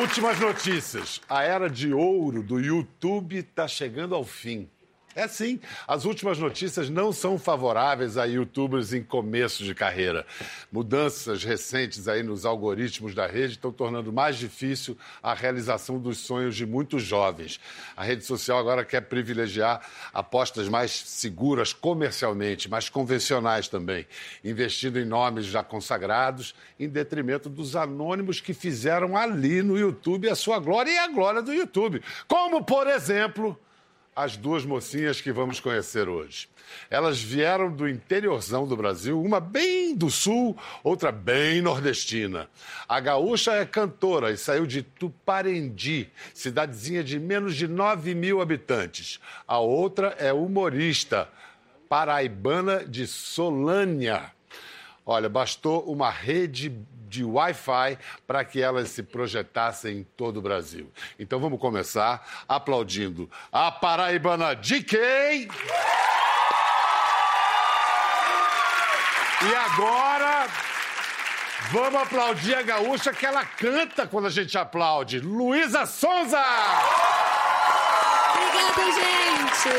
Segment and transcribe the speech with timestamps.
[0.00, 1.20] Últimas notícias.
[1.28, 4.66] A era de ouro do YouTube está chegando ao fim.
[5.12, 10.24] É sim, as últimas notícias não são favoráveis a youtubers em começo de carreira.
[10.70, 16.54] Mudanças recentes aí nos algoritmos da rede estão tornando mais difícil a realização dos sonhos
[16.54, 17.58] de muitos jovens.
[17.96, 24.06] A rede social agora quer privilegiar apostas mais seguras comercialmente, mais convencionais também,
[24.44, 30.36] investindo em nomes já consagrados em detrimento dos anônimos que fizeram ali no YouTube a
[30.36, 32.00] sua glória e a glória do YouTube.
[32.28, 33.58] Como, por exemplo,
[34.22, 36.48] as duas mocinhas que vamos conhecer hoje.
[36.88, 42.48] Elas vieram do interiorzão do Brasil, uma bem do sul, outra bem nordestina.
[42.88, 49.18] A gaúcha é cantora e saiu de Tuparendi, cidadezinha de menos de 9 mil habitantes.
[49.46, 51.28] A outra é humorista,
[51.88, 54.30] paraibana de Solânia.
[55.04, 56.72] Olha, bastou uma rede
[57.10, 60.90] de Wi-Fi para que elas se projetassem em todo o Brasil.
[61.18, 65.48] Então vamos começar aplaudindo a paraibana DK.
[69.42, 70.46] E agora
[71.72, 75.18] vamos aplaudir a gaúcha que ela canta quando a gente aplaude.
[75.18, 76.40] Luísa Sonza!
[78.36, 79.70] Obrigada, gente!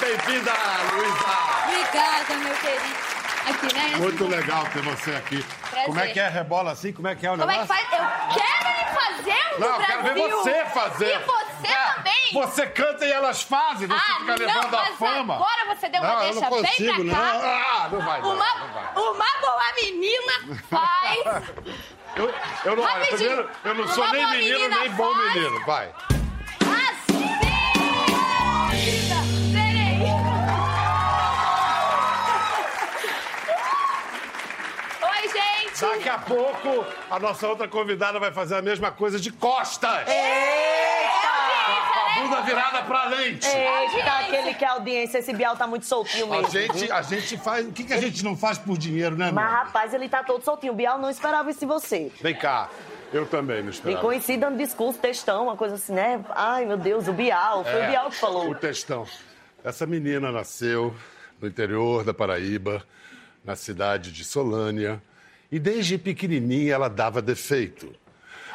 [0.00, 0.52] Bem-vinda,
[0.92, 1.50] Luísa!
[1.68, 3.09] Obrigada, meu querido.
[3.48, 3.96] Aqui, né?
[3.96, 5.42] Muito legal ter você aqui.
[5.42, 5.84] Prazer.
[5.86, 6.28] Como é que é?
[6.28, 6.92] Rebola assim?
[6.92, 7.74] Como é que é o Como é negócio?
[7.84, 8.00] que faz?
[8.00, 11.14] Eu quero ir fazer um Não, do eu quero ver você fazer.
[11.14, 12.32] E você É, também.
[12.32, 15.34] Você canta e elas fazem, você ah, fica não, levando a fama.
[15.34, 17.32] agora você deu uma não, deixa não bem consigo, pra cá.
[17.32, 17.50] não.
[17.50, 18.34] Ah, não vai, uma,
[18.94, 21.42] não uma boa menina faz.
[22.16, 25.32] Eu, eu não, olha, primeiro, eu não sou nem menino, nem bom faz.
[25.34, 25.64] menino.
[25.64, 25.92] Vai.
[35.80, 40.04] Daqui a pouco, a nossa outra convidada vai fazer a mesma coisa de costas.
[40.04, 43.46] Com a bunda virada pra lente.
[43.46, 46.50] Eita, aquele que é audiência, esse Bial tá muito soltinho A mesmo.
[46.50, 47.66] gente, a gente faz...
[47.66, 49.48] O que, que a gente não faz por dinheiro, né, Mas, mano?
[49.64, 50.72] rapaz, ele tá todo soltinho.
[50.72, 52.10] O Bial não esperava isso de você.
[52.20, 52.68] Vem cá.
[53.12, 54.00] Eu também não Me esperava.
[54.02, 56.24] conheci dando discurso, textão, uma coisa assim, né?
[56.30, 57.64] Ai, meu Deus, o Bial.
[57.64, 58.50] Foi É, o Bial que falou.
[58.50, 59.04] O textão.
[59.64, 60.94] Essa menina nasceu
[61.40, 62.84] no interior da Paraíba,
[63.44, 65.02] na cidade de Solânia,
[65.50, 67.92] e desde pequenininha ela dava defeito.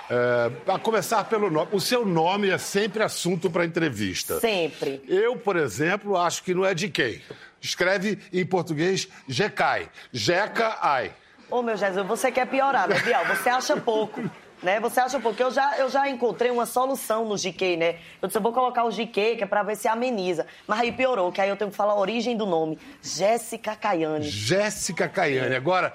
[0.10, 1.70] É, a começar pelo nome.
[1.72, 4.40] O seu nome é sempre assunto para entrevista.
[4.40, 5.04] Sempre.
[5.08, 7.22] Eu, por exemplo, acho que não é de quem.
[7.60, 9.90] Escreve em português Gecai.
[10.12, 11.12] Jeca Ai.
[11.50, 13.26] Ô, meu Jesus, você quer piorar, né, Bial?
[13.26, 14.22] Você acha pouco.
[14.62, 14.80] Né?
[14.80, 15.42] Você acha pouco.
[15.42, 17.96] Eu já, eu já encontrei uma solução no GK, né?
[18.22, 20.46] Eu disse, eu vou colocar o GK, que é pra ver se ameniza.
[20.68, 22.80] Mas aí piorou, que aí eu tenho que falar a origem do nome.
[23.02, 24.28] Jéssica Caiane.
[24.28, 25.56] Jéssica Caiane.
[25.56, 25.94] Agora,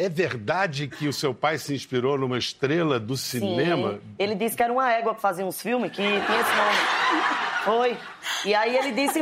[0.00, 3.92] é verdade que o seu pai se inspirou numa estrela do cinema?
[3.92, 4.00] Sim.
[4.18, 6.76] Ele disse que era uma égua que fazia uns filmes, que tinha esse nome.
[7.64, 7.96] Foi.
[8.46, 9.20] E aí ele disse...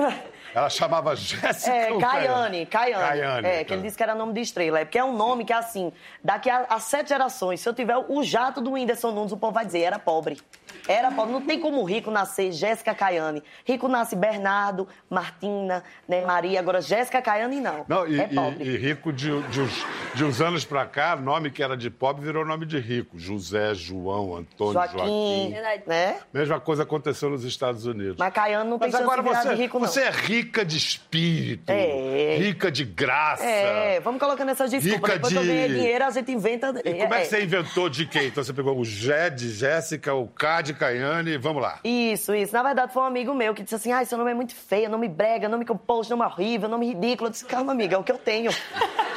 [0.55, 3.09] Ela chamava Jéssica É, Caiane, Caiane.
[3.09, 4.81] Caiane, É, que ele disse que era nome de estrela.
[4.81, 5.93] É porque é um nome que, assim,
[6.23, 9.53] daqui a, a sete gerações, se eu tiver o jato do Whindersson Nunes, o povo
[9.53, 10.39] vai dizer, era pobre.
[10.87, 11.33] Era pobre.
[11.33, 13.43] Não tem como rico nascer Jéssica Caiane.
[13.65, 16.61] Rico nasce Bernardo, Martina, né, Maria.
[16.61, 17.85] Agora, Jéssica Caiane, não.
[17.87, 18.65] Não, e, é e- pobre.
[18.65, 22.25] e rico de, de uns, de uns anos pra cá, nome que era de pobre
[22.25, 23.19] virou nome de rico.
[23.19, 24.97] José, João, Antônio, Joaquim.
[24.97, 25.83] Joaquim, Verdade.
[25.87, 26.17] né?
[26.33, 28.17] Mesma coisa aconteceu nos Estados Unidos.
[28.19, 29.87] Mas Caiane não tem Mas chance agora de virar você, de rico, não.
[29.87, 32.37] você é rica de espírito, É.
[32.39, 33.45] rica de graça.
[33.45, 34.99] É, vamos colocando essas desculpas.
[35.01, 36.69] Rica Depois que eu de- ganhei dinheiro, a gente inventa...
[36.85, 38.27] E como é que você inventou de quem?
[38.27, 41.81] Então você pegou o Gé de Jéssica, o K de Caiane, vamos lá.
[41.85, 42.53] Isso, isso.
[42.53, 44.89] Na verdade, foi um amigo meu que disse assim: ai, seu nome é muito feio,
[44.89, 47.29] nome brega, nome composto, nome horrível, nome ridículo.
[47.29, 48.51] Eu disse: calma, amiga, é o que eu tenho.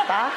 [0.08, 0.32] Tá?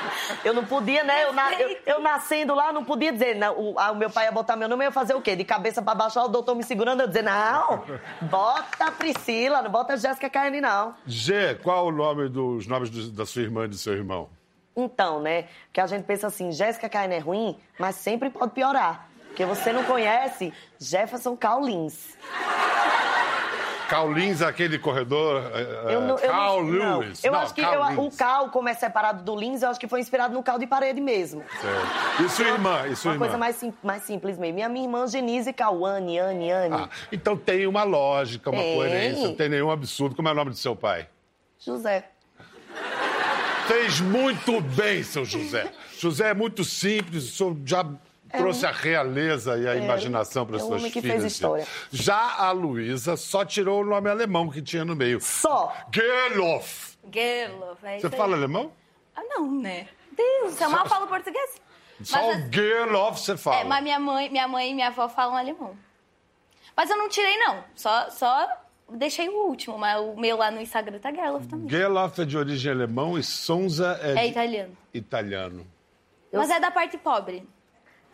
[0.45, 1.25] Eu não podia, né?
[1.25, 3.35] Eu, na- eu- eu nascendo lá, não podia dizer.
[3.37, 5.35] Não, o, ah, o meu pai ia botar meu nome, eu ia fazer o quê?
[5.35, 7.83] De cabeça pra baixo, lá, o doutor me segurando, eu dizer: não,
[8.23, 10.74] bota a Priscila, não bota a Jéssica Caine, não.
[11.07, 14.29] G, qual o nome dos nomes do- da sua irmã e do seu irmão?
[14.77, 15.45] Então, né?
[15.73, 19.09] Que a gente pensa assim: Jéssica Caine é ruim, mas sempre pode piorar.
[19.29, 22.17] Porque você não conhece Jefferson Caulins.
[23.89, 25.43] Carl Lins, aquele corredor.
[25.91, 26.79] Eu não, eu não, Lewis.
[26.79, 27.03] não.
[27.23, 29.79] Eu Não, acho que Carl eu- o cal, como é separado do Lins, eu acho
[29.79, 31.45] que foi inspirado no cal de parede mesmo.
[31.61, 32.23] Certo.
[32.25, 32.87] E sua irmã?
[32.89, 33.27] E sua Uma irmã?
[33.27, 34.59] coisa mais, sim- mais simples mesmo.
[34.59, 36.75] E a minha irmã Genise Cauane, Anne, Anne.
[36.77, 38.75] Ah, então tem uma lógica, uma Tem.
[38.75, 40.17] coerência, não tem nenhum absurdo.
[40.17, 41.07] Como é o nome do seu pai?
[41.59, 42.05] José.
[43.67, 45.71] Fez muito bem, seu José.
[45.99, 47.85] José é muito simples, o senhor já
[48.37, 51.21] trouxe a realeza e a imaginação para é suas homem que filhas.
[51.23, 51.67] fez história.
[51.91, 55.21] Já a Luísa só tirou o nome alemão que tinha no meio.
[55.21, 55.75] Só.
[55.93, 56.97] Gerloff.
[57.13, 58.73] Gerloff, é Você fala alemão?
[59.17, 59.89] Ah, não, né?
[60.17, 61.61] Deus, eu mal falo português.
[62.03, 63.61] Só Mas, o Gerloff você fala.
[63.61, 65.77] é, mas minha mãe, minha mãe e minha avó falam alemão.
[66.77, 67.63] Mas eu não tirei, não.
[67.75, 68.49] Só, só
[68.91, 71.69] deixei o último, mas o meu lá no Instagram tá Gerloff também.
[71.69, 74.77] Gerloff é de origem alemão e Sonza é, É de- italiano.
[74.93, 75.67] italiano.
[76.33, 77.49] Mas é da parte pobre.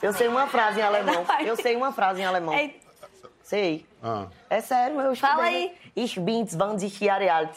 [0.02, 1.24] Eu sei uma frase em alemão.
[1.44, 2.54] Eu sei uma frase em alemão.
[2.54, 2.74] É-
[3.42, 3.84] Sei.
[4.02, 4.26] Ah.
[4.48, 5.34] É sério, eu estudei.
[5.34, 5.72] Fala aí.
[5.96, 7.50] Ich bin 20 Jahre alt.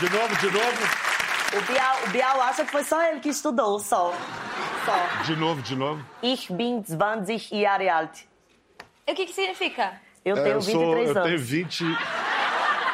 [0.00, 0.82] De novo, de novo,
[1.56, 4.12] O Bial, o Bial acha que foi só ele que estudou, só.
[4.84, 5.22] Só.
[5.22, 6.04] de novo, de novo.
[6.22, 8.20] Ich bin 20 Jahre alt.
[9.06, 9.98] E o que que significa?
[10.24, 11.22] Eu É, tenho eu 23 sou, eu anos.
[11.22, 11.84] tenho 20.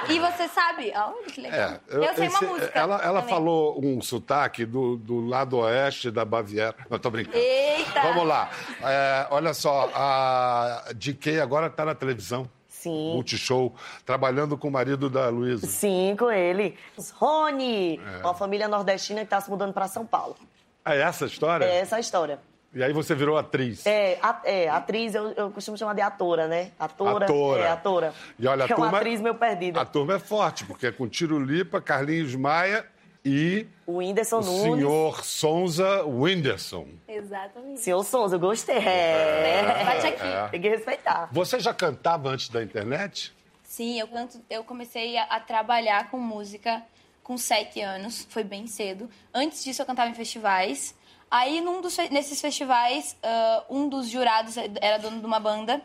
[0.09, 0.93] E você sabe?
[0.95, 1.59] Olha que legal.
[1.61, 2.73] É, eu, sei esse- uma música.
[2.79, 6.75] Ela, ela falou um sotaque do, do lado oeste da Baviera.
[6.89, 7.37] Não, tô brincando.
[7.37, 8.01] Eita!
[8.03, 8.51] Vamos lá.
[8.83, 12.49] É, olha só, a DK agora está na televisão.
[12.69, 13.13] Sim.
[13.13, 13.75] Multishow,
[14.07, 15.67] trabalhando com o marido da Luísa.
[15.67, 16.79] Sim, com ele.
[17.15, 18.19] Rony, É.
[18.25, 20.37] uma família nordestina que está se mudando para São Paulo.
[20.83, 21.65] É essa a história?
[21.67, 22.39] É essa a história.
[22.73, 23.85] E aí você virou atriz.
[23.85, 26.71] É, a- é, atriz, eu, eu costumo chamar de atora, né?
[26.79, 27.25] Atora.
[27.25, 27.63] Atora.
[27.63, 28.15] É, atora.
[28.39, 29.81] E olha, a é uma turma- atriz meio perdida.
[29.81, 32.87] A turma é forte, porque é com Tiro Lipa, Carlinhos Maia
[33.25, 34.63] e O Whindersson o Nunes.
[34.63, 36.87] senhor Sonza Whindersson.
[37.09, 37.81] Exatamente.
[37.81, 38.77] Senhor Souza, eu gostei.
[38.77, 39.85] É.
[39.85, 40.51] Bate aqui.
[40.53, 41.29] Tem que respeitar.
[41.33, 43.33] Você já cantava antes da internet?
[43.65, 46.83] Sim, eu, canto, eu comecei a, a trabalhar com música
[47.23, 49.09] com sete anos, foi bem cedo.
[49.35, 50.95] Antes disso, eu cantava em festivais.
[51.31, 55.81] Aí, num dos, nesses festivais, ah, um dos jurados era dono de uma banda.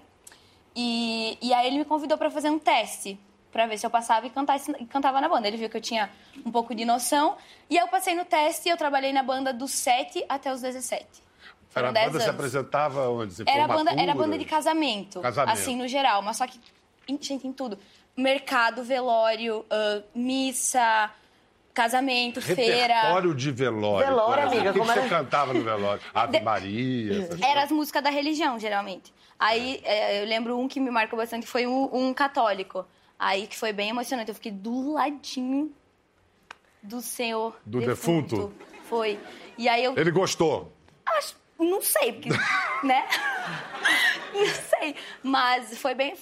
[0.75, 3.19] E, e aí, ele me convidou para fazer um teste,
[3.51, 5.47] para ver se eu passava e cantasse, e cantava na banda.
[5.47, 6.09] Ele viu que eu tinha
[6.45, 7.38] um pouco de noção.
[7.69, 10.62] E aí, eu passei no teste e eu trabalhei na banda dos 7 até os
[10.62, 11.06] 17.
[11.69, 12.36] Foram Era a 10 banda se anos.
[12.39, 13.41] apresentava onde?
[13.41, 15.53] Em Era banda, era banda de casamento, Casamento.
[15.53, 16.21] assim, no geral.
[16.21, 16.59] Mas só que,
[17.21, 17.77] gente, em tudo.
[18.18, 21.12] Mercado, velório, ah, missa,
[21.75, 22.95] casamento, feira.
[22.95, 24.07] Repertório de velório.
[24.07, 25.10] Velório, amiga, O que, como que você era?
[25.10, 26.01] cantava no velório?
[26.13, 27.30] Ave Maria.
[27.44, 29.13] Era as músicas da religião, geralmente.
[29.38, 32.86] Aí, é, eu lembro um que me marcou bastante, foi um, um católico.
[33.19, 34.30] Aí, que foi bem emocionante.
[34.30, 35.72] Eu fiquei do ladinho
[36.81, 38.54] do senhor Do defunto?
[38.86, 39.19] Foi.
[39.57, 39.98] E aí eu...
[39.98, 40.72] Ele gostou.
[41.06, 42.30] Acho, não sei, porque,
[42.83, 43.06] né?
[44.36, 44.95] Não sei.
[45.24, 46.13] Mas foi bem.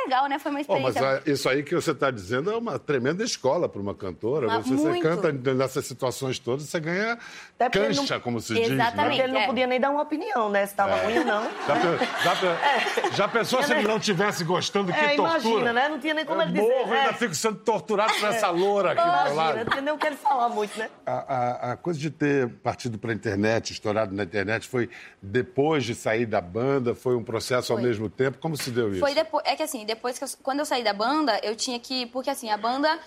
[0.00, 0.38] É, é legal, né?
[0.38, 1.22] Foi uma Oh, mas experiência.
[1.26, 4.46] ah, isso aí que você está dizendo é uma tremenda escola para uma cantora.
[4.46, 5.02] Mas você, você muito.
[5.02, 7.18] canta nessas situações todas, você ganha
[7.58, 8.68] Até cancha, não- como se diz.
[8.68, 8.74] né?
[8.74, 9.08] Exatamente.
[9.10, 9.46] Porque ele não é.
[9.46, 10.66] podia nem dar uma opinião, né?
[10.66, 11.42] Se tava ruim ou não.
[11.66, 14.92] Já, pe- já pe- já pensou se ele não tivesse gostando?
[14.92, 15.38] Que É, tortura.
[15.40, 15.88] imagina, né?
[15.88, 16.68] Não tinha nem como Eu ele dizer.
[16.68, 17.14] morro, ainda é.
[17.14, 19.56] fico sendo torturado por essa loura aqui do meu Imagina, lado.
[19.58, 20.88] não tinha nem o que ele falar muito, né?
[21.06, 24.88] A, a- a coisa de ter partido para a internet, estourado na internet, foi
[25.22, 26.94] depois de sair da banda?
[26.94, 27.86] Foi um processo ao Foi.
[27.88, 28.38] mesmo tempo?
[28.38, 29.00] Como se deu isso?
[29.00, 29.44] Foi depois.
[29.46, 32.06] É que assim, depois que eu, quando eu saí da banda, eu tinha que.
[32.06, 32.98] Porque assim, a banda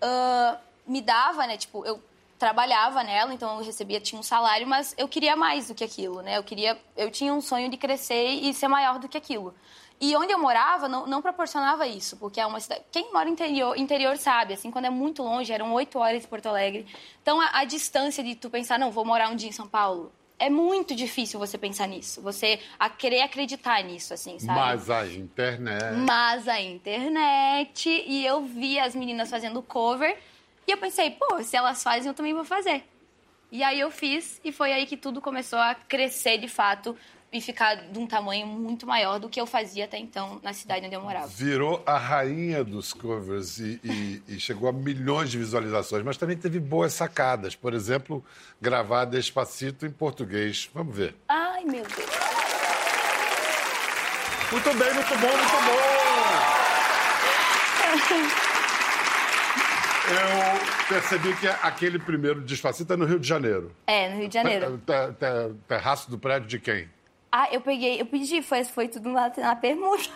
[0.00, 1.56] ah, me dava, né?
[1.56, 2.02] Tipo, eu
[2.38, 6.20] trabalhava nela, então eu recebia, tinha um salário, mas eu queria mais do que aquilo,
[6.20, 6.36] né?
[6.36, 6.78] Eu queria.
[6.96, 9.54] Eu tinha um sonho de crescer e ser maior do que aquilo.
[9.98, 12.82] E onde eu morava não, não proporcionava isso, porque é uma cidade.
[12.92, 16.46] Quem mora interior, interior sabe, assim, quando é muito longe, eram oito horas de Porto
[16.46, 16.86] Alegre.
[17.22, 20.12] Então a, a distância de tu pensar, não, vou morar um dia em São Paulo.
[20.38, 24.58] É muito difícil você pensar nisso, você a querer acreditar nisso, assim, sabe?
[24.58, 25.96] Mas a internet.
[26.06, 30.18] Mas a internet, e eu vi as meninas fazendo cover,
[30.66, 32.84] e eu pensei, pô, se elas fazem, eu também vou fazer.
[33.50, 36.96] E aí eu fiz, e foi aí que tudo começou a crescer de fato
[37.36, 40.86] e ficar de um tamanho muito maior do que eu fazia até então na cidade
[40.86, 41.26] onde eu morava.
[41.26, 46.36] Virou a rainha dos covers e, e- e chegou a milhões de visualizações, mas também
[46.36, 47.54] teve boas sacadas.
[47.54, 48.24] Por exemplo,
[48.60, 50.68] gravar Despacito em português.
[50.74, 51.14] Vamos ver.
[51.28, 52.10] Ai, meu Deus.
[54.52, 56.86] Muito bem, muito bom, muito bom!
[60.08, 63.72] Eu percebi que aquele primeiro Despacito é no Rio de Janeiro.
[63.86, 64.78] É, no Rio de Janeiro.
[64.86, 66.88] Te- te- Terraço do prédio de quem?
[67.38, 70.08] Ah, eu peguei, eu pedi, foi, foi tudo na, na permuta.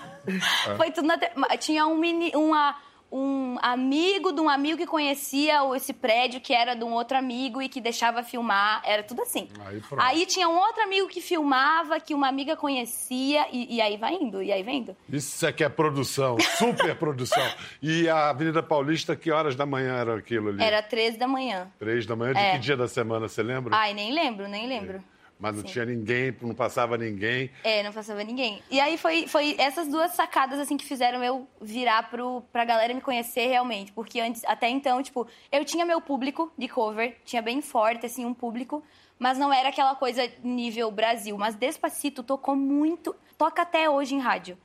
[0.76, 1.18] Foi tudo na.
[1.58, 2.74] Tinha um, meni, uma,
[3.12, 7.60] um amigo de um amigo que conhecia esse prédio, que era de um outro amigo
[7.60, 8.80] e que deixava filmar.
[8.86, 9.48] Era tudo assim.
[9.66, 9.82] Aí.
[9.98, 14.14] Aí tinha um outro amigo que filmava, que uma amiga conhecia, e, e aí vai
[14.14, 14.96] indo, e aí vem indo.
[15.06, 17.46] Isso é que é produção, super produção.
[17.82, 20.62] E a Avenida Paulista, que horas da manhã era aquilo ali?
[20.62, 21.70] Era 13 da manhã.
[21.78, 22.52] Três da manhã, de É.
[22.52, 23.76] que dia da semana, você lembra?
[23.76, 25.02] Ai, nem lembro, nem lembro.
[25.40, 25.68] Mas não sim.
[25.68, 27.50] tinha ninguém, não passava ninguém.
[27.64, 28.62] É, não passava ninguém.
[28.70, 32.92] E aí foi, foi essas duas sacadas, assim, que fizeram eu virar pro, pra galera
[32.92, 33.90] me conhecer realmente.
[33.92, 38.26] Porque antes, até então, tipo, eu tinha meu público de cover, tinha bem forte, assim,
[38.26, 38.84] um público,
[39.18, 41.38] mas não era aquela coisa nível Brasil.
[41.38, 44.58] Mas Despacito tocou muito, toca até hoje em rádio.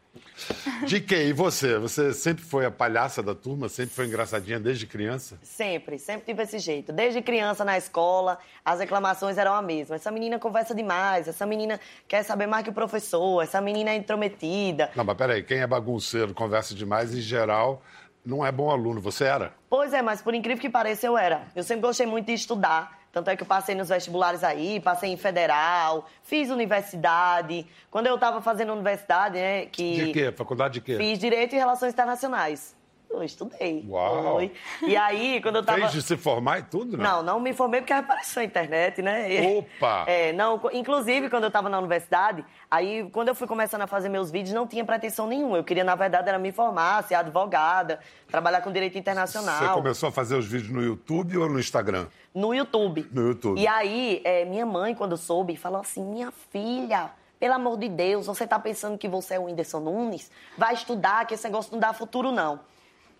[0.85, 1.27] De quem?
[1.29, 1.77] E você?
[1.77, 3.69] Você sempre foi a palhaça da turma?
[3.69, 5.37] Sempre foi engraçadinha desde criança?
[5.41, 6.91] Sempre, sempre tive esse jeito.
[6.91, 9.95] Desde criança na escola, as reclamações eram a mesma.
[9.95, 13.95] Essa menina conversa demais, essa menina quer saber mais que o professor, essa menina é
[13.95, 14.91] intrometida.
[14.95, 17.81] Não, mas peraí, quem é bagunceiro, conversa demais, em geral,
[18.25, 18.99] não é bom aluno.
[19.01, 19.53] Você era?
[19.69, 21.43] Pois é, mas por incrível que pareça, eu era.
[21.55, 23.04] Eu sempre gostei muito de estudar.
[23.15, 27.65] Tanto é que eu passei nos vestibulares aí, passei em federal, fiz universidade.
[27.89, 30.07] Quando eu estava fazendo universidade, né, que...
[30.07, 30.33] De quê?
[30.33, 30.97] Faculdade de quê?
[30.97, 32.75] Fiz Direito e Relações Internacionais.
[33.15, 33.85] Eu estudei.
[33.87, 34.33] Uau!
[34.33, 34.51] Foi.
[34.83, 35.79] E aí, quando eu tava...
[35.79, 37.03] Fez de se formar e tudo, não?
[37.03, 39.27] Não, não me formei porque apareceu a internet, né?
[39.57, 40.05] Opa!
[40.15, 44.09] É, não, inclusive, quando eu estava na universidade, aí, quando eu fui começando a fazer
[44.09, 45.57] meus vídeos, não tinha pretensão nenhuma.
[45.57, 49.59] Eu queria, na verdade, era me formar, ser advogada, trabalhar com direito internacional.
[49.59, 52.07] Você começou a fazer os vídeos no YouTube ou no Instagram?
[52.33, 53.07] No YouTube.
[53.11, 53.59] No YouTube.
[53.59, 58.27] E aí, é, minha mãe, quando soube, falou assim: minha filha, pelo amor de Deus,
[58.27, 60.31] você tá pensando que você é o Whindersson Nunes?
[60.57, 62.59] Vai estudar, que esse negócio não dá futuro, não.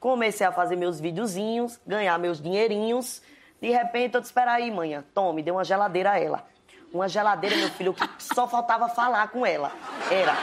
[0.06, 3.24] Comecei a fazer meus videozinhos, ganhar meus dinheirinhos.
[3.60, 6.46] De repente, eu disse: aí, manhã, tome, dei uma geladeira a ela.
[6.94, 9.72] Uma geladeira, meu filho, que só faltava falar com ela.
[10.12, 10.36] Era.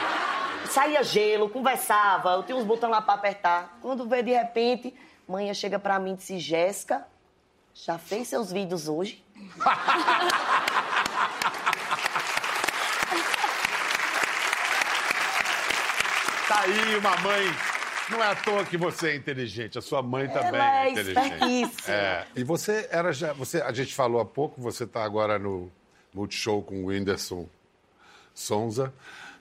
[0.69, 3.77] Saía gelo, conversava, eu tinha uns botões lá pra apertar.
[3.81, 4.93] Quando veio de repente,
[5.25, 7.07] manhã chega pra mim e disse: Jéssica,
[7.73, 9.23] já fez seus vídeos hoje?
[16.49, 17.72] tá aí uma mãe.
[18.09, 20.91] Não é à toa que você é inteligente, a sua mãe Ela também é é
[20.91, 21.89] inteligente.
[21.89, 22.25] É.
[22.35, 23.33] E você era já.
[23.33, 25.71] Você, a gente falou há pouco, você está agora no
[26.13, 27.47] Multishow com o Whindersson
[28.33, 28.93] Sonza.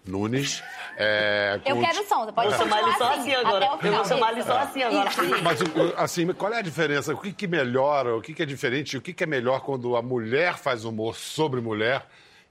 [0.04, 0.62] Nunes.
[0.96, 3.78] É, eu quero Sonza, pode chamar ele só assim agora.
[3.82, 5.10] Eu vou chamar ele só assim agora.
[5.42, 5.60] Mas,
[5.96, 7.14] assim, qual é a diferença?
[7.14, 8.16] O que, que melhora?
[8.16, 8.96] O que, que é diferente?
[8.96, 12.04] O que, que é melhor quando a mulher faz humor sobre mulher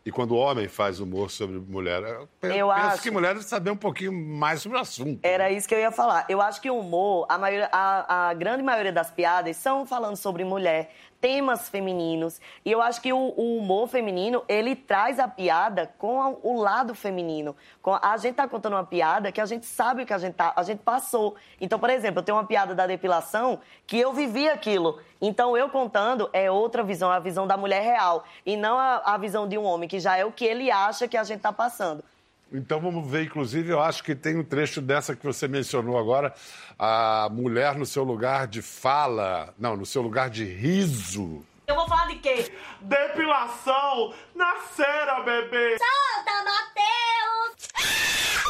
[0.03, 2.01] e quando o homem faz humor sobre mulher?
[2.01, 5.19] Eu, eu penso acho que mulher deve saber um pouquinho mais sobre o assunto.
[5.21, 6.25] Era isso que eu ia falar.
[6.27, 7.35] Eu acho que o humor, a,
[7.71, 10.91] a, a grande maioria das piadas são falando sobre mulher,
[11.21, 12.41] temas femininos.
[12.65, 16.59] E eu acho que o, o, humor feminino, ele traz a piada com a, o
[16.59, 17.55] lado feminino.
[17.81, 20.33] Com, a gente tá contando uma piada que a gente sabe o que a gente,
[20.33, 21.35] tá, a gente passou.
[21.61, 24.99] Então, por exemplo, eu tenho uma piada da depilação que eu vivi aquilo.
[25.21, 28.25] Então, eu contando é outra visão, a visão da mulher real.
[28.43, 31.07] E não a, a visão de um homem, que já é o que ele acha
[31.07, 32.03] que a gente tá passando.
[32.53, 36.33] Então vamos ver, inclusive, eu acho que tem um trecho dessa que você mencionou agora,
[36.77, 41.45] a mulher no seu lugar de fala, não, no seu lugar de riso.
[41.65, 42.51] Eu vou falar de quê?
[42.81, 45.77] Depilação na cera, bebê!
[45.77, 47.69] Solta, Matheus!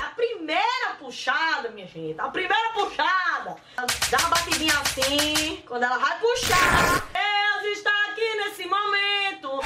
[0.04, 3.56] A primeira puxada, minha gente, a primeira puxada.
[4.10, 7.08] Dá uma batidinha assim, quando ela vai puxar.
[7.14, 9.62] Deus está aqui nesse momento.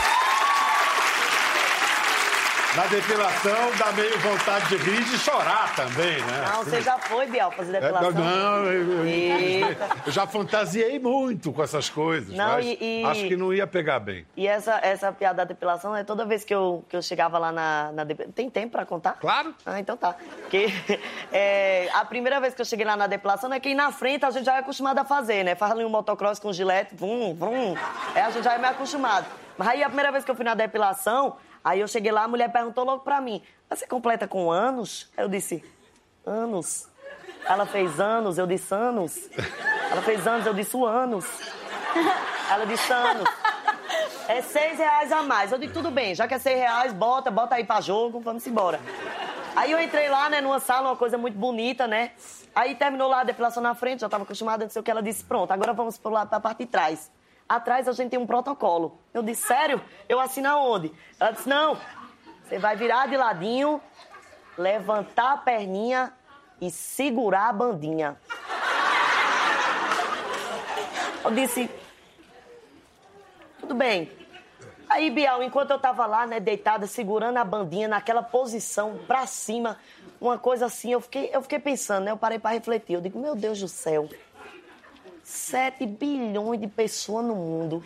[2.75, 6.45] Na depilação dá meio vontade de rir e de chorar também, né?
[6.51, 8.09] Não, você já foi, Biel, fazer depilação?
[8.09, 13.05] É, não, eu, eu, eu, já fantasiei muito com essas coisas, não, mas e, e,
[13.05, 14.25] acho que não ia pegar bem.
[14.35, 17.49] E essa, essa piada da depilação, é toda vez que eu, que eu chegava lá
[17.49, 18.05] na, na
[18.35, 19.13] Tem tempo pra contar?
[19.21, 19.55] Claro.
[19.65, 20.13] Ah, então tá.
[20.41, 20.67] Porque
[21.31, 24.31] é, a primeira vez que eu cheguei lá na depilação é que na frente a
[24.31, 25.55] gente já é acostumado a fazer, né?
[25.55, 27.73] Faz ali um motocross com gilete, vum, vum.
[28.13, 29.27] É, a gente já é meio acostumado.
[29.57, 32.27] Mas aí a primeira vez que eu fui na depilação, Aí eu cheguei lá, a
[32.27, 35.11] mulher perguntou logo pra mim: Você completa com anos?
[35.17, 35.65] Eu disse:
[36.23, 36.87] Anos.
[37.43, 39.29] Ela fez anos, eu disse anos.
[39.91, 41.25] Ela fez anos, eu disse anos.
[42.51, 43.27] Ela disse anos.
[44.27, 45.51] É seis reais a mais.
[45.51, 48.45] Eu disse, tudo bem, já que é seis reais, bota, bota aí pra jogo, vamos
[48.47, 48.79] embora.
[49.55, 52.11] Aí eu entrei lá, né, numa sala, uma coisa muito bonita, né?
[52.55, 54.89] Aí terminou lá a depilação na frente, já tava acostumada, não sei o que.
[54.89, 57.11] Ela disse, pronto, agora vamos lá pra parte de trás.
[57.47, 58.99] Atrás a gente tem um protocolo.
[59.13, 59.81] Eu disse, sério?
[60.09, 60.91] Eu assino aonde?
[61.19, 61.77] Ela disse, não.
[62.43, 63.81] Você vai virar de ladinho,
[64.57, 66.13] levantar a perninha
[66.59, 68.17] e segurar a bandinha.
[71.23, 71.69] Eu disse,
[73.59, 74.11] tudo bem.
[74.87, 79.77] Aí, Bial, enquanto eu tava lá, né, deitada, segurando a bandinha naquela posição pra cima,
[80.21, 82.11] uma coisa assim, eu fiquei, eu fiquei pensando, né?
[82.11, 82.93] Eu parei pra refletir.
[82.93, 84.07] Eu digo, meu Deus do céu.
[85.25, 87.83] 7 bilhões de pessoas no mundo.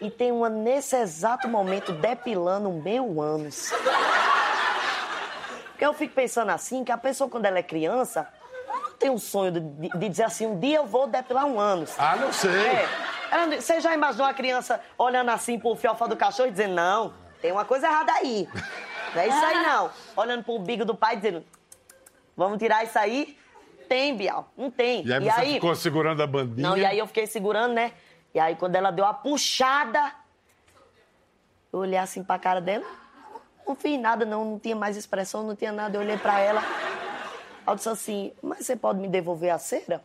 [0.00, 3.72] E tem uma nesse exato momento depilando meu ânus.
[5.68, 8.28] Porque eu fico pensando assim, que a pessoa quando ela é criança,
[8.66, 11.94] não tem um sonho de, de, dizer assim, um dia eu vou depilar um ânus.
[11.96, 12.50] Ah, não sei.
[12.50, 12.88] É.
[13.30, 17.14] Ela, você já imaginou a criança olhando assim pro fiofó do cachorro e dizendo, não,
[17.40, 18.48] tem uma coisa errada aí.
[19.14, 19.90] Não é isso aí não.
[20.16, 21.44] Olhando pro bico do pai dizendo,
[22.36, 23.38] vamos tirar isso aí?
[23.88, 24.52] Tem, Bial.
[24.56, 25.04] Não tem.
[25.04, 25.54] E aí e você aí...
[25.54, 26.68] ficou segurando a bandinha?
[26.68, 27.92] Não, e aí eu fiquei segurando, né?
[28.34, 30.12] E aí quando ela deu a puxada,
[31.72, 32.84] eu olhei assim pra cara dela.
[33.66, 34.44] Não fiz nada, não.
[34.44, 35.96] Não tinha mais expressão, não tinha nada.
[35.96, 36.62] Eu olhei pra ela.
[37.66, 40.02] Eu disse assim, mas você pode me devolver a cera?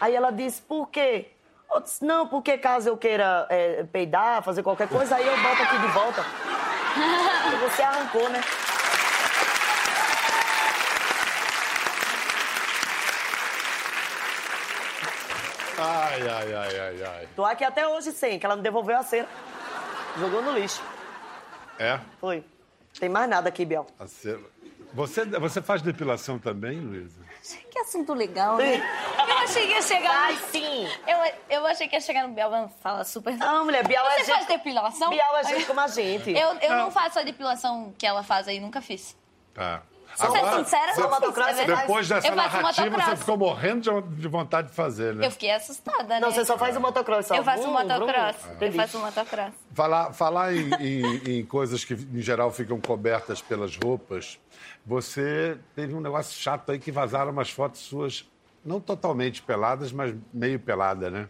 [0.00, 1.30] Aí ela disse, por quê?
[1.72, 5.62] Eu disse, não, porque caso eu queira é, peidar, fazer qualquer coisa, aí eu boto
[5.62, 6.24] aqui de volta.
[7.52, 8.40] E você arrancou, né?
[16.22, 17.28] Ai, ai, ai, ai, ai.
[17.34, 19.28] Tô aqui até hoje sem, que ela não devolveu a cera.
[20.18, 20.82] Jogou no lixo.
[21.78, 21.98] É?
[22.20, 22.44] Foi.
[22.98, 23.86] Tem mais nada aqui, Biel.
[23.98, 24.40] A cera-
[24.92, 27.20] Você, você faz depilação também, Luísa?
[27.70, 28.82] Que assunto legal, né?
[29.18, 30.10] Eu achei que ia chegar.
[30.26, 30.88] Ai, no- sim.
[31.06, 33.36] Eu, eu achei que ia chegar no Biel, mas fala super.
[33.36, 34.34] Não, mulher, Biel é Você gente...
[34.34, 35.08] faz depilação?
[35.10, 36.30] Biel é gente como a gente.
[36.32, 39.16] Eu, eu não faço a depilação que ela faz aí, nunca fiz.
[39.54, 39.82] Tá.
[40.16, 41.80] Pra ser sincera, você- não fiz, motocross, é você verdade.
[41.86, 43.18] Depois dessa narrativa, você motocross.
[43.20, 45.26] ficou morrendo de, de vontade de fazer, né?
[45.26, 46.20] Eu fiquei assustada, né?
[46.20, 47.34] Não, você só faz o motocross, só.
[47.36, 48.36] Eu faço Vrum, motocross.
[48.36, 48.66] vrum.
[48.66, 49.52] Eu faço motocross.
[49.72, 54.38] Falar, falar em, em- em coisas que, em geral, ficam cobertas pelas roupas,
[54.84, 58.28] você teve um negócio chato aí que vazaram umas fotos suas,
[58.64, 61.28] não totalmente peladas, mas meio pelada, né?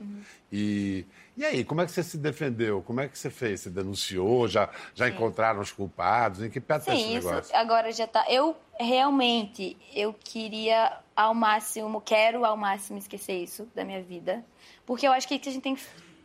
[0.53, 1.05] E,
[1.41, 2.83] e aí, como é que você se defendeu?
[2.83, 3.61] Como é que você fez?
[3.61, 4.47] Você denunciou?
[4.47, 6.43] Já, já encontraram os culpados?
[6.43, 7.57] Em que pé tá esse Sim, isso negócio?
[7.57, 8.27] agora já tá.
[8.29, 14.45] Eu realmente eu queria ao máximo, quero ao máximo esquecer isso da minha vida,
[14.85, 15.79] porque eu acho que a gente tem,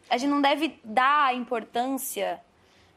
[0.10, 2.41] a gente não deve dar a importância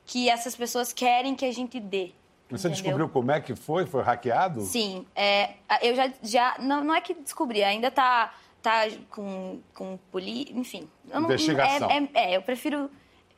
[0.05, 2.11] que essas pessoas querem que a gente dê.
[2.51, 2.83] Você entendeu?
[2.83, 3.87] descobriu como é que foi?
[3.87, 4.63] Foi hackeado?
[4.63, 5.51] Sim, é,
[5.83, 8.35] eu já, já não, não é que descobri, ainda tá,
[8.69, 10.89] tá com, com poli, enfim.
[11.11, 11.91] Eu não- Investigação.
[11.91, 12.91] É, é, é, eu prefiro.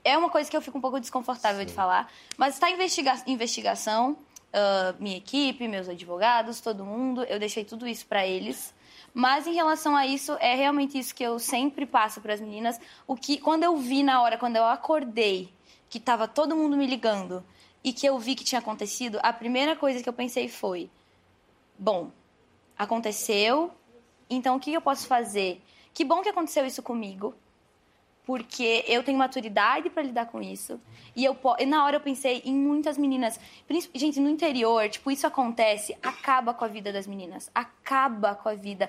[0.03, 4.17] É uma coisa que eu fico um pouco desconfortável de falar, mas está investiga investigação.
[4.53, 8.75] ah, minha equipe, meus advogados, todo mundo, eu deixei tudo isso para eles.
[9.15, 12.81] Mas em relação a isso, é realmente isso que eu sempre passo para as meninas.
[13.07, 15.53] O que quando eu vi na hora, quando eu acordei,
[15.89, 17.45] que estava todo mundo me ligando
[17.85, 20.89] e que eu vi que tinha acontecido, a primeira coisa que eu pensei foi:
[21.79, 22.11] bom,
[22.79, 23.71] aconteceu,
[24.31, 25.61] então o que eu posso fazer?
[25.93, 27.35] Que bom que aconteceu isso comigo,
[28.27, 30.81] porque eu tenho maturidade para lidar com isso.
[31.17, 33.41] E eu e na hora eu pensei em muitas meninas,
[33.95, 38.55] gente, no interior, tipo, isso acontece, acaba com a vida das meninas, acaba com a
[38.55, 38.89] vida.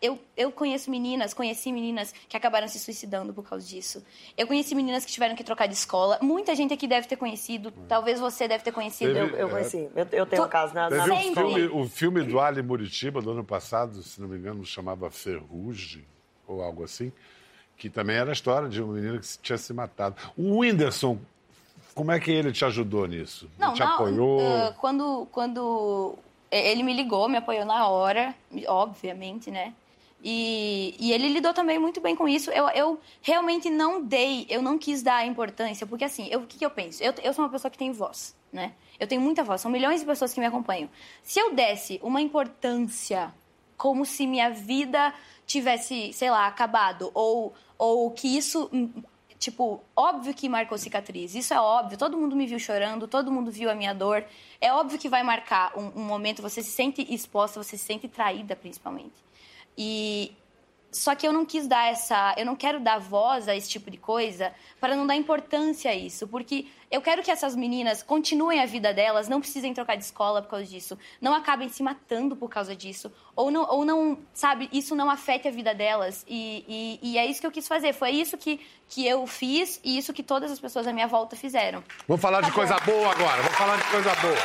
[0.00, 4.04] Eu, eu conheço meninas, conheci meninas que acabaram se suicidando por causa disso.
[4.36, 6.18] Eu conheci meninas que tiveram que trocar de escola.
[6.22, 9.12] Muita gente aqui deve ter conhecido, talvez você deve ter conhecido.
[9.12, 9.88] Teve- Eu, eu conheci.
[9.96, 10.88] Eu, eu tenho um caso na...
[10.88, 11.04] na...
[11.04, 14.64] Teve um filme, o filme do Ali Muritiba, do ano passado, se não me engano,
[14.64, 16.04] chamava Ferrugem,
[16.46, 17.12] ou algo assim,
[17.78, 20.16] que também era a história de um menino que tinha se matado.
[20.36, 21.18] O Whindersson,
[21.94, 23.48] como é que ele te ajudou nisso?
[23.56, 24.40] Não, ele te na- apoiou?
[24.40, 26.18] ah, quando, quando
[26.50, 28.34] ele me ligou, me apoiou na hora,
[28.66, 29.72] obviamente, né?
[30.22, 32.50] E, e ele lidou também muito bem com isso.
[32.50, 36.58] Eu, eu realmente não dei, eu não quis dar a importância, porque assim, o que,
[36.58, 37.02] que eu penso?
[37.02, 38.72] Eu, eu sou uma pessoa que tem voz, né?
[38.98, 40.88] Eu tenho muita voz, são milhões de pessoas que me acompanham.
[41.22, 43.32] Se eu desse uma importância
[43.76, 45.14] como se minha vida
[45.48, 49.02] tivesse, sei lá, acabado, ou, ou que isso hum,
[49.38, 51.96] Tipo, óbvio que marcou cicatriz, isso é óbvio.
[51.96, 54.24] Todo mundo me viu chorando, todo mundo viu a minha dor.
[54.60, 58.08] É óbvio que vai marcar um, um momento, você se sente exposta, você se sente
[58.08, 59.14] traída, principalmente.
[59.76, 60.32] E
[60.90, 63.90] só que eu não quis dar essa, eu não quero dar voz a esse tipo
[63.90, 68.60] de coisa para não dar importância a isso, porque eu quero que essas meninas continuem
[68.60, 72.34] a vida delas, não precisem trocar de escola por causa disso, não acabem se matando
[72.34, 76.24] por causa disso, ou não, ou não sabe, isso não afete a vida delas.
[76.26, 79.78] E, e, e é isso que eu quis fazer, foi isso que, que eu fiz
[79.84, 81.84] e isso que todas as pessoas à minha volta fizeram.
[82.06, 84.36] Vamos falar Tá de coisa boa agora, vamos falar de coisa boa.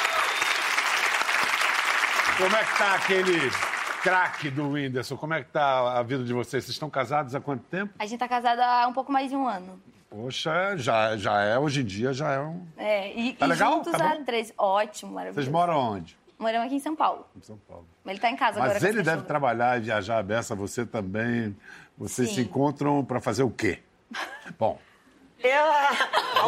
[2.38, 3.73] Como é que tá aquele
[4.04, 5.16] craque do Whindersson?
[5.16, 6.66] Como é que tá a vida de vocês?
[6.66, 7.94] Vocês estão casados há quanto tempo?
[7.98, 9.82] A gente tá casada há um pouco mais de um ano.
[10.10, 12.68] Poxa, já, já é, hoje em dia já é um...
[12.78, 13.74] É, e, Tá e legal?
[13.76, 14.24] juntos Tá há bom?
[14.26, 14.54] três.
[14.58, 15.42] Ótimo, maravilhoso.
[15.46, 16.18] Vocês moram onde?
[16.38, 17.26] Moramos aqui em São Paulo.
[17.36, 17.88] Em São Paulo.
[18.04, 18.74] Mas ele tá em casa agora.
[18.74, 21.56] Mas ele deve trabalhar e viajar a beça, você também.
[21.98, 22.36] Vocês Sim.
[22.36, 23.82] se encontram para fazer o quê?
[24.60, 24.78] Bom,
[25.40, 25.50] Eu...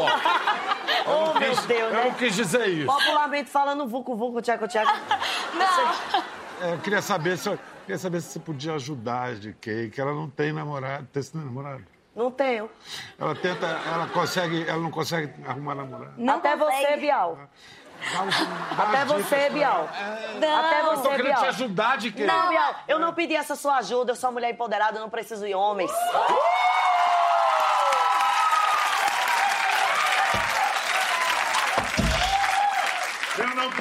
[1.08, 2.16] oh, meu Deus, eu não né?
[2.20, 2.86] quis dizer isso.
[2.86, 4.92] Popularmente falando, vucu, vucu, tcheco, tcheco.
[5.56, 6.20] Não!
[6.20, 6.24] É,
[6.62, 10.14] Eu queria saber se, eu queria saber se você podia ajudar a GK, que ela
[10.14, 11.08] não tem namorado.
[11.12, 11.84] Tem esse namorado?
[12.16, 12.70] Não tenho.
[13.20, 16.14] Ela tenta, ela consegue, ela não consegue arrumar namorado.
[16.18, 16.86] Não Até consegue.
[16.86, 17.38] você, Bial.
[18.14, 18.30] Dá um-
[18.78, 19.90] dá Até você, Bial.
[20.40, 20.56] Não.
[20.66, 21.46] Até Eu tô você, querendo te Bial.
[21.50, 22.26] ajudar, de quê?
[22.26, 25.10] Não, Bial, eu não pedi essa sua ajuda, eu sou uma mulher empoderada, eu não
[25.10, 25.92] preciso de homens.
[25.92, 26.75] Eu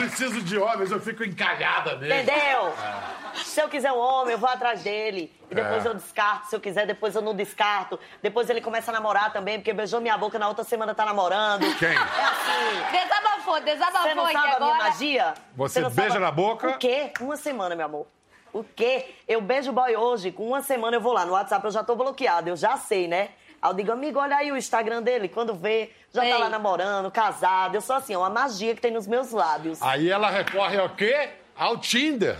[0.08, 2.14] preciso de homens, eu fico encalhada mesmo.
[2.14, 2.68] Entendeu?
[2.68, 3.34] É.
[3.44, 5.32] Se eu quiser um homem, eu vou atrás dele.
[5.50, 5.88] E depois É.
[5.88, 6.46] eu descarto.
[6.48, 7.98] Se eu quiser, depois eu não descarto.
[8.22, 11.62] Depois ele começa a namorar também, porque beijou minha boca na outra semana tá namorando.
[11.78, 11.88] Quem?
[11.88, 12.92] É assim.
[12.92, 14.90] Desabafou, desabafou Você não aqui sabe a minha agora.
[14.90, 15.34] magia?
[15.56, 16.68] Você não beija na boca?
[16.68, 17.12] O quê?
[17.20, 18.06] Uma semana, meu amor.
[18.52, 19.14] O quê?
[19.26, 21.24] Eu beijo o boy hoje, com uma semana eu vou lá.
[21.24, 23.30] No WhatsApp eu já tô bloqueado, eu já sei, né?
[23.64, 25.26] Aí eu digo, amigo, olha aí o Instagram dele.
[25.26, 26.34] Quando vê, já tá Ei.
[26.34, 27.74] lá namorando, casado.
[27.74, 29.80] Eu sou assim, é uma magia que tem nos meus lábios.
[29.80, 31.30] Aí ela recorre ao quê?
[31.56, 32.36] Ao Tinder.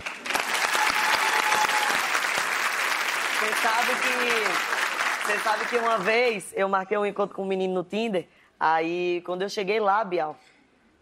[3.39, 5.25] Você sabe que.
[5.25, 8.27] Você sabe que uma vez eu marquei um encontro com um menino no Tinder.
[8.59, 10.37] Aí, quando eu cheguei lá, Bial,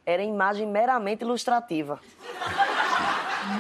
[0.06, 2.00] era imagem meramente ilustrativa.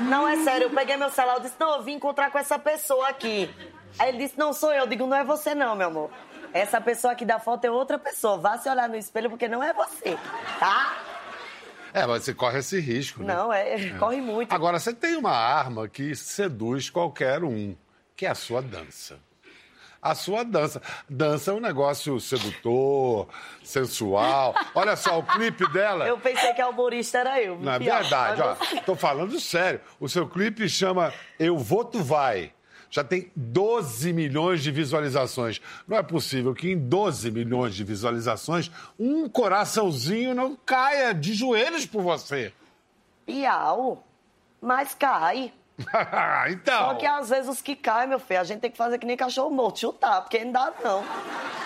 [0.07, 2.57] Não, é sério, eu peguei meu celular e disse, não, eu vim encontrar com essa
[2.57, 3.53] pessoa aqui.
[3.99, 4.83] Aí ele disse, não sou eu.
[4.83, 6.09] Eu digo, não é você não, meu amor.
[6.53, 8.37] Essa pessoa aqui da foto é outra pessoa.
[8.37, 10.17] Vá se olhar no espelho porque não é você,
[10.59, 10.97] tá?
[11.93, 13.33] É, mas você corre esse risco, né?
[13.35, 14.53] Não, é, corre muito.
[14.53, 17.75] Agora, você tem uma arma que seduz qualquer um,
[18.15, 19.19] que é a sua dança.
[20.01, 20.81] A sua dança.
[21.07, 23.29] Dança é um negócio sedutor,
[23.63, 24.53] sensual.
[24.75, 26.05] Olha só, o clipe dela.
[26.05, 27.57] Eu pensei que a humorista era eu.
[27.57, 28.55] Não, é verdade, ó.
[28.85, 29.79] Tô falando sério.
[30.01, 32.51] O seu clipe chama Eu Vou Tu Vai.
[32.93, 35.59] Já tem 12 milhões de visualizações.
[35.87, 41.87] Não é possível que em 12 milhões de visualizações um coraçãozinho não caia de joelhos
[41.87, 42.53] por você.
[43.25, 44.05] Bial,
[44.61, 45.51] mas cai.
[46.49, 46.89] então.
[46.89, 49.05] Só que às vezes os que caem, meu filho, a gente tem que fazer que
[49.05, 51.03] nem cachorro morto, chutar, porque não dá não.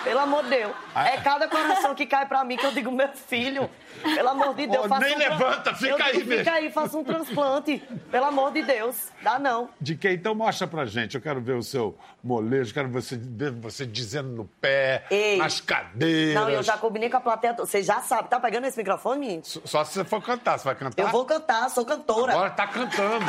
[0.02, 0.72] Pelo amor de Deus.
[0.94, 1.08] Ah.
[1.08, 3.68] É cada coração que cai pra mim que eu digo, meu filho,
[4.02, 6.44] pelo amor de Deus, Ô, faça nem um levanta, fica eu aí digo, mesmo.
[6.44, 7.82] Fica aí, faça um transplante.
[8.10, 9.08] Pelo amor de Deus.
[9.22, 9.68] Dá não.
[9.80, 10.14] De quem?
[10.14, 11.14] Então mostra pra gente.
[11.14, 13.20] Eu quero ver o seu molejo, quero ver você,
[13.60, 15.36] você dizendo no pé, Ei.
[15.36, 16.34] nas cadeiras.
[16.34, 17.54] Não, eu já combinei com a plateia.
[17.54, 17.68] toda.
[17.68, 19.40] Você já sabe, tá pegando esse microfone?
[19.42, 20.58] Só se você for cantar.
[20.58, 21.02] Você vai cantar?
[21.02, 22.32] Eu vou cantar, sou cantora.
[22.32, 23.26] Agora tá cantando.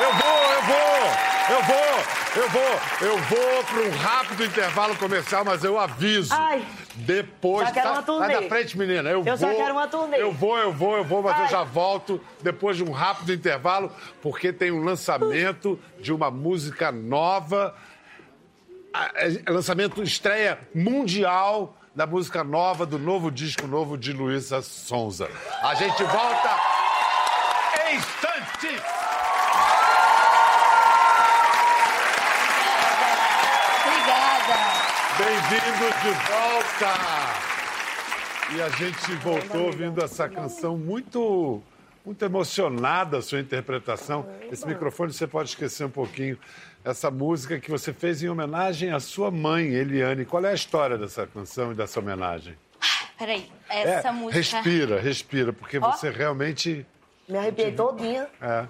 [0.00, 5.44] Eu vou, eu vou, eu vou, eu vou, eu vou para um rápido intervalo comercial,
[5.44, 6.32] mas eu aviso.
[6.34, 7.68] Ai, Depois.
[7.68, 8.32] já quero sai- uma turnê.
[8.32, 9.10] Sai da frente, menina.
[9.10, 9.36] Eu, Eu vou.
[9.36, 10.20] já quero uma turnê.
[10.20, 11.48] Eu vou, eu vou, eu vou, mas eu Ai.
[11.50, 17.74] já volto depois de um rápido intervalo, porque tem um lançamento de uma música nova.
[18.94, 25.28] a- é lançamento estreia mundial da música nova, do novo disco novo de Luísa Sonza.
[25.62, 26.56] A gente volta
[27.86, 28.82] em instantes.
[33.84, 34.54] Obrigada.
[35.18, 37.52] Bem-vindos de volta!
[38.54, 41.62] E a gente voltou ouvindo essa canção muito,
[42.04, 44.26] muito emocionada, a sua interpretação.
[44.50, 46.38] Esse microfone você pode esquecer um pouquinho.
[46.84, 50.24] Essa música que você fez em homenagem à sua mãe, Eliane.
[50.24, 52.56] Qual é a história dessa canção e dessa homenagem?
[53.16, 54.36] Peraí, essa É, música.
[54.60, 55.92] Respira, respira, porque Ó.
[55.92, 56.84] você realmente.
[57.28, 58.28] Me arrepiei todinha.
[58.40, 58.66] É.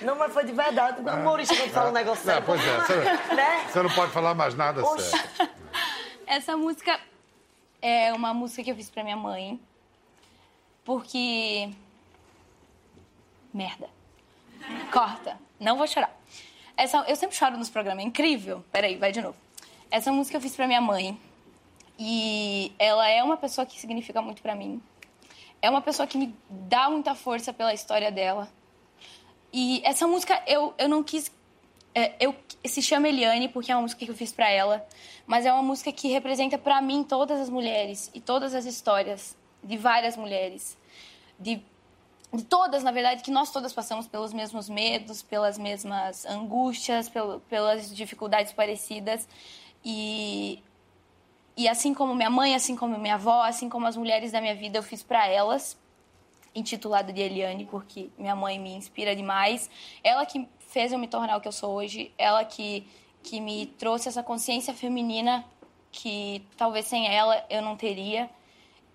[0.00, 1.02] Não, mas foi de verdade.
[1.02, 2.46] O humorista quando fala um negócio Não, sério.
[2.46, 2.94] pois é, você,
[3.34, 3.64] Né?
[3.68, 5.10] você não pode falar mais nada Oxe.
[5.10, 5.50] sério.
[6.26, 6.98] Essa música
[7.82, 9.60] é uma música que eu fiz pra minha mãe.
[10.84, 11.70] Porque.
[13.52, 13.88] Merda.
[14.92, 15.38] Corta.
[15.58, 16.14] Não vou chorar.
[16.76, 18.64] Essa, eu sempre choro nos programas, é incrível.
[18.70, 19.36] Peraí, vai de novo.
[19.90, 21.18] Essa música eu fiz pra minha mãe.
[21.98, 24.82] E ela é uma pessoa que significa muito pra mim.
[25.62, 28.48] É uma pessoa que me dá muita força pela história dela.
[29.52, 31.30] E essa música eu, eu não quis.
[31.94, 32.34] é, eu,
[32.66, 34.84] se chama Eliane porque é uma música que eu fiz pra ela,
[35.26, 39.36] mas é uma música que representa pra mim todas as mulheres e todas as histórias
[39.64, 40.76] de várias mulheres.
[41.38, 41.62] De,
[42.32, 47.40] de todas, na verdade, que nós todas passamos pelos mesmos medos, pelas mesmas angústias, pelo,
[47.40, 49.26] pelas dificuldades parecidas.
[49.84, 50.62] E,
[51.56, 54.54] e assim como minha mãe, assim como minha avó, assim como as mulheres da minha
[54.54, 55.76] vida, eu fiz pra elas
[56.54, 59.68] intitulada de Eliane, porque minha mãe me inspira demais.
[60.02, 62.86] Ela que fez eu me tornar o que eu sou hoje, ela que,
[63.22, 65.44] que me trouxe essa consciência feminina
[65.90, 68.28] que talvez sem ela eu não teria.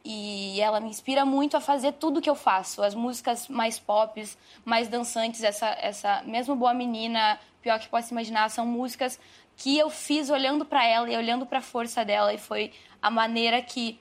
[0.04, 2.82] E ela me inspira muito a fazer tudo que eu faço.
[2.82, 4.24] As músicas mais pop,
[4.64, 9.20] mais dançantes, essa, essa mesmo Boa Menina, pior que possa imaginar, são músicas
[9.58, 12.34] que eu fiz olhando para ela e olhando para a força dela.
[12.34, 14.00] E foi a maneira que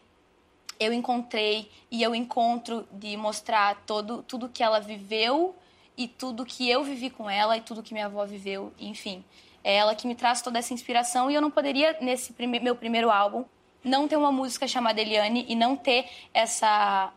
[0.79, 5.55] eu encontrei e eu encontro de mostrar todo, tudo que ela viveu
[5.97, 9.25] e tudo que eu vivi com ela e tudo que minha avó viveu, enfim.
[9.65, 12.77] É ela que me traz toda essa inspiração e eu não poderia, nesse prime meu
[12.77, 13.45] primeiro álbum,
[13.85, 17.13] não ter uma música chamada Eliane e não ter essa,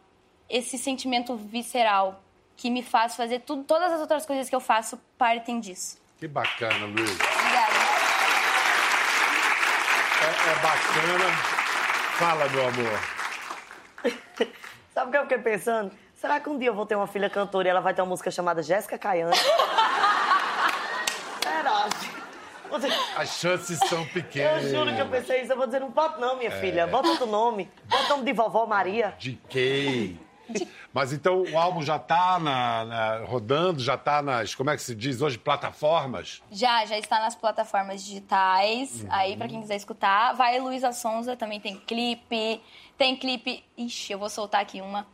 [0.50, 2.22] esse sentimento visceral
[2.56, 5.98] que me faz fazer tudo, todas as outras coisas que eu faço partem disso.
[6.18, 7.14] Que bacana, Luísa.
[7.14, 7.74] Obrigada.
[10.22, 11.62] É, é bacana
[12.18, 13.00] Fala, meu amor.
[14.94, 15.92] Sabe o que eu fiquei pensando?
[16.14, 18.10] Será que um dia eu vou ter uma filha cantora e ela vai ter uma
[18.10, 19.36] música chamada Jéssica Caiane?
[23.16, 24.70] As chances são Eu pequenas.
[24.72, 25.52] juro que eu pensei isso.
[25.52, 26.88] Eu vou dizer, não bota não, minha filha.
[26.88, 27.70] Bota outro nome.
[27.86, 29.14] Bota o nome de vovó Maria.
[29.18, 30.20] De quem?
[30.94, 34.82] Mas então o álbum já tá na, na- rodando, já tá nas, como é que
[34.82, 36.42] se diz hoje, plataformas?
[36.52, 39.06] Já, já está nas plataformas digitais.
[39.10, 42.62] Aí, pra quem quiser escutar, vai Luísa Sonza, também tem clipe.
[42.98, 43.64] Tem clipe.
[43.78, 45.08] Ixi, eu vou soltar aqui uma.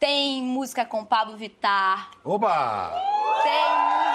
[0.00, 2.10] Tem música com Pablo Vittar.
[2.24, 2.90] Oba!
[3.44, 4.09] Tem música.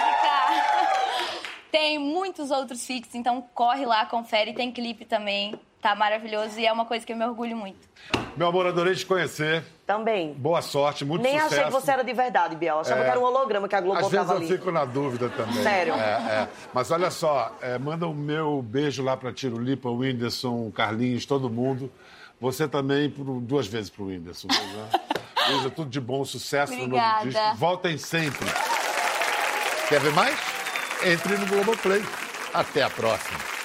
[1.76, 4.54] Tem muitos outros feats, então corre lá, confere.
[4.54, 5.54] Tem clipe também.
[5.82, 7.86] Tá maravilhoso e é uma coisa que eu me orgulho muito.
[8.34, 9.62] Meu amor, adorei te conhecer.
[9.86, 10.32] Também.
[10.32, 11.54] Boa sorte, muito Nem sucesso.
[11.54, 12.80] achei que você era de verdade, Biel.
[12.80, 13.04] Achava É.
[13.04, 14.48] que era um holograma que a Globo Às vezes eu ali.
[14.48, 15.62] fico na dúvida também.
[15.62, 15.92] Sério?
[15.94, 15.98] É,
[16.42, 16.48] é.
[16.72, 21.26] Mas olha só, é, manda o meu beijo lá pra Tirulipa, o Whindersson, o Carlinhos,
[21.26, 21.92] todo mundo.
[22.40, 24.48] Você também pro- duas vezes pro Whindersson.
[24.48, 25.70] Né?
[25.76, 27.24] Tudo de bom, sucesso no novo Obrigada.
[27.28, 27.56] disco.
[27.56, 28.46] Voltem sempre.
[29.88, 30.55] Quer ver mais?
[31.02, 32.02] Entre no Globoplay.
[32.52, 33.55] Até a próxima.